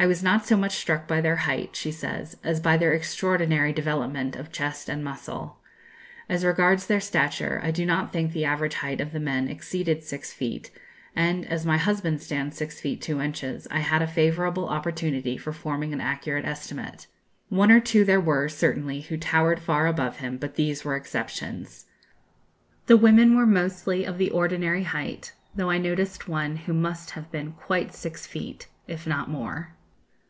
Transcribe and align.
"I 0.00 0.06
was 0.06 0.20
not 0.20 0.44
so 0.44 0.56
much 0.56 0.72
struck 0.74 1.06
by 1.06 1.20
their 1.20 1.36
height," 1.36 1.76
she 1.76 1.92
says, 1.92 2.36
"as 2.42 2.58
by 2.58 2.76
their 2.76 2.92
extraordinary 2.92 3.72
development 3.72 4.34
of 4.34 4.50
chest 4.50 4.88
and 4.88 5.04
muscle. 5.04 5.58
As 6.28 6.44
regards 6.44 6.88
their 6.88 6.98
stature, 6.98 7.60
I 7.62 7.70
do 7.70 7.86
not 7.86 8.12
think 8.12 8.32
the 8.32 8.44
average 8.44 8.74
height 8.74 9.00
of 9.00 9.12
the 9.12 9.20
men 9.20 9.46
exceeded 9.46 10.02
six 10.02 10.32
feet, 10.32 10.72
and, 11.14 11.46
as 11.46 11.64
my 11.64 11.76
husband 11.76 12.20
stands 12.20 12.56
six 12.56 12.80
feet 12.80 13.00
two 13.00 13.20
inches, 13.20 13.68
I 13.70 13.78
had 13.78 14.02
a 14.02 14.08
favourable 14.08 14.68
opportunity 14.68 15.36
for 15.38 15.52
forming 15.52 15.92
an 15.92 16.00
accurate 16.00 16.44
estimate. 16.46 17.06
One 17.48 17.70
or 17.70 17.78
two 17.78 18.04
there 18.04 18.18
were, 18.20 18.48
certainly, 18.48 19.02
who 19.02 19.16
towered 19.16 19.60
far 19.60 19.86
above 19.86 20.16
him, 20.18 20.36
but 20.36 20.56
these 20.56 20.84
were 20.84 20.96
exceptions. 20.96 21.86
The 22.86 22.96
women 22.96 23.36
were 23.36 23.46
mostly 23.46 24.04
of 24.04 24.18
the 24.18 24.30
ordinary 24.32 24.82
height, 24.82 25.32
though 25.54 25.70
I 25.70 25.78
noticed 25.78 26.26
one 26.26 26.56
who 26.56 26.72
must 26.72 27.10
have 27.10 27.30
been 27.30 27.52
quite 27.52 27.94
six 27.94 28.26
feet, 28.26 28.66
if 28.88 29.06
not 29.06 29.30
more." 29.30 29.74